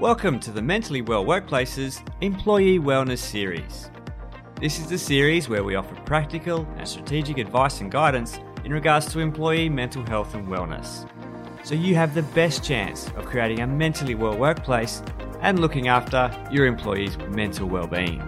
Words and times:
Welcome 0.00 0.38
to 0.40 0.52
the 0.52 0.62
Mentally 0.62 1.02
Well 1.02 1.24
Workplaces 1.24 2.08
Employee 2.20 2.78
Wellness 2.78 3.18
Series. 3.18 3.90
This 4.60 4.78
is 4.78 4.86
the 4.86 4.96
series 4.96 5.48
where 5.48 5.64
we 5.64 5.74
offer 5.74 5.96
practical 6.02 6.68
and 6.76 6.86
strategic 6.86 7.38
advice 7.38 7.80
and 7.80 7.90
guidance 7.90 8.38
in 8.64 8.72
regards 8.72 9.12
to 9.12 9.18
employee 9.18 9.68
mental 9.68 10.06
health 10.06 10.36
and 10.36 10.46
wellness. 10.46 11.10
So 11.64 11.74
you 11.74 11.96
have 11.96 12.14
the 12.14 12.22
best 12.22 12.62
chance 12.62 13.08
of 13.16 13.26
creating 13.26 13.58
a 13.58 13.66
mentally 13.66 14.14
well 14.14 14.38
workplace 14.38 15.02
and 15.40 15.58
looking 15.58 15.88
after 15.88 16.30
your 16.52 16.66
employees' 16.66 17.18
mental 17.30 17.66
well-being. 17.66 18.20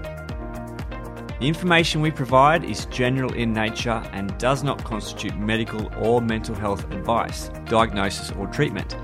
The 1.39 1.47
information 1.47 2.01
we 2.01 2.11
provide 2.11 2.65
is 2.65 2.87
general 2.87 3.33
in 3.35 3.53
nature 3.53 4.03
and 4.11 4.37
does 4.39 4.65
not 4.65 4.83
constitute 4.83 5.39
medical 5.39 5.89
or 6.05 6.21
mental 6.21 6.57
health 6.57 6.91
advice, 6.91 7.49
diagnosis, 7.67 8.33
or 8.33 8.49
treatment. 8.49 8.97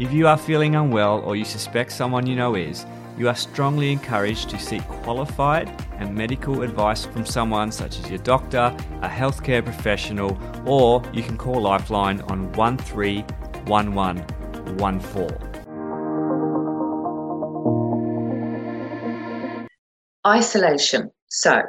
If 0.00 0.12
you 0.14 0.26
are 0.28 0.38
feeling 0.38 0.76
unwell 0.76 1.20
or 1.20 1.36
you 1.36 1.44
suspect 1.44 1.92
someone 1.92 2.26
you 2.26 2.34
know 2.34 2.54
is, 2.54 2.86
you 3.18 3.28
are 3.28 3.34
strongly 3.34 3.92
encouraged 3.92 4.48
to 4.48 4.58
seek 4.58 4.80
qualified 4.88 5.68
and 5.98 6.14
medical 6.14 6.62
advice 6.62 7.04
from 7.04 7.26
someone 7.26 7.70
such 7.70 7.98
as 7.98 8.08
your 8.08 8.20
doctor, 8.20 8.74
a 9.02 9.08
healthcare 9.10 9.62
professional, 9.62 10.38
or 10.64 11.02
you 11.12 11.22
can 11.22 11.36
call 11.36 11.60
Lifeline 11.60 12.22
on 12.22 12.50
131114. 12.52 15.36
Isolation. 20.26 21.10
So, 21.28 21.60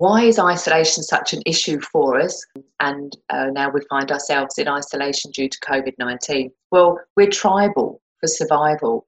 why 0.00 0.22
is 0.22 0.38
isolation 0.38 1.02
such 1.02 1.34
an 1.34 1.42
issue 1.44 1.78
for 1.78 2.18
us? 2.18 2.42
And 2.80 3.14
uh, 3.28 3.48
now 3.52 3.68
we 3.68 3.82
find 3.90 4.10
ourselves 4.10 4.56
in 4.56 4.66
isolation 4.66 5.30
due 5.30 5.50
to 5.50 5.58
COVID 5.60 5.92
19. 5.98 6.50
Well, 6.70 6.98
we're 7.18 7.28
tribal 7.28 8.00
for 8.18 8.26
survival. 8.26 9.06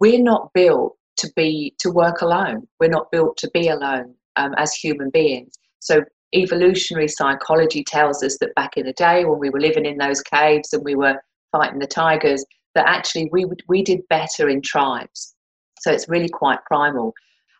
We're 0.00 0.22
not 0.22 0.54
built 0.54 0.96
to 1.18 1.30
be 1.36 1.74
to 1.80 1.90
work 1.90 2.22
alone. 2.22 2.66
We're 2.80 2.88
not 2.88 3.10
built 3.12 3.36
to 3.38 3.50
be 3.52 3.68
alone 3.68 4.14
um, 4.36 4.54
as 4.56 4.72
human 4.72 5.10
beings. 5.10 5.52
So 5.80 6.02
evolutionary 6.34 7.08
psychology 7.08 7.84
tells 7.84 8.22
us 8.22 8.38
that 8.40 8.54
back 8.54 8.78
in 8.78 8.86
the 8.86 8.94
day 8.94 9.26
when 9.26 9.38
we 9.38 9.50
were 9.50 9.60
living 9.60 9.84
in 9.84 9.98
those 9.98 10.22
caves 10.22 10.72
and 10.72 10.82
we 10.82 10.94
were 10.94 11.20
fighting 11.52 11.78
the 11.78 11.86
tigers, 11.86 12.42
that 12.74 12.88
actually 12.88 13.28
we 13.32 13.44
we 13.68 13.82
did 13.82 14.00
better 14.08 14.48
in 14.48 14.62
tribes. 14.62 15.34
So 15.80 15.92
it's 15.92 16.08
really 16.08 16.30
quite 16.30 16.64
primal 16.64 17.12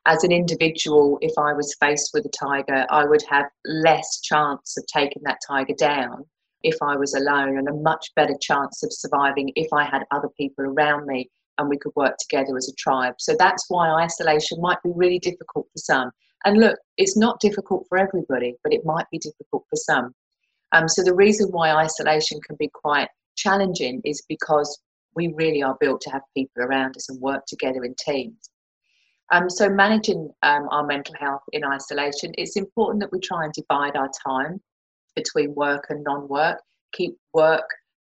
as 0.06 0.24
an 0.24 0.32
individual, 0.32 1.18
if 1.20 1.32
I 1.38 1.52
was 1.52 1.76
faced 1.80 2.10
with 2.14 2.24
a 2.24 2.30
tiger, 2.30 2.86
I 2.90 3.04
would 3.04 3.22
have 3.28 3.46
less 3.66 4.20
chance 4.22 4.76
of 4.76 4.84
taking 4.86 5.22
that 5.24 5.38
tiger 5.46 5.74
down 5.78 6.24
if 6.62 6.76
I 6.82 6.96
was 6.96 7.14
alone 7.14 7.58
and 7.58 7.68
a 7.68 7.74
much 7.74 8.10
better 8.16 8.34
chance 8.40 8.82
of 8.82 8.92
surviving 8.92 9.52
if 9.56 9.68
I 9.72 9.84
had 9.84 10.02
other 10.10 10.28
people 10.36 10.64
around 10.64 11.06
me 11.06 11.30
and 11.58 11.68
we 11.68 11.78
could 11.78 11.92
work 11.96 12.16
together 12.18 12.56
as 12.56 12.68
a 12.68 12.74
tribe. 12.74 13.14
So 13.18 13.34
that's 13.38 13.66
why 13.68 13.90
isolation 14.02 14.60
might 14.60 14.82
be 14.82 14.90
really 14.94 15.18
difficult 15.18 15.66
for 15.72 15.78
some. 15.78 16.10
And 16.44 16.58
look, 16.58 16.78
it's 16.96 17.16
not 17.16 17.40
difficult 17.40 17.86
for 17.88 17.98
everybody, 17.98 18.54
but 18.64 18.72
it 18.72 18.84
might 18.84 19.06
be 19.10 19.18
difficult 19.18 19.64
for 19.68 19.76
some. 19.76 20.14
Um, 20.72 20.88
so 20.88 21.02
the 21.02 21.14
reason 21.14 21.48
why 21.50 21.72
isolation 21.72 22.40
can 22.46 22.56
be 22.58 22.70
quite 22.72 23.08
challenging 23.36 24.00
is 24.04 24.22
because 24.28 24.80
we 25.14 25.34
really 25.36 25.62
are 25.62 25.76
built 25.80 26.00
to 26.02 26.10
have 26.10 26.22
people 26.34 26.62
around 26.62 26.96
us 26.96 27.10
and 27.10 27.20
work 27.20 27.44
together 27.46 27.84
in 27.84 27.94
teams. 28.02 28.48
Um, 29.32 29.48
so 29.48 29.68
managing 29.68 30.30
um, 30.42 30.68
our 30.70 30.84
mental 30.84 31.14
health 31.18 31.42
in 31.52 31.64
isolation, 31.64 32.32
it's 32.34 32.56
important 32.56 33.00
that 33.00 33.12
we 33.12 33.20
try 33.20 33.44
and 33.44 33.52
divide 33.52 33.96
our 33.96 34.10
time 34.26 34.60
between 35.14 35.54
work 35.54 35.86
and 35.88 36.02
non-work. 36.02 36.58
Keep 36.92 37.16
work 37.32 37.68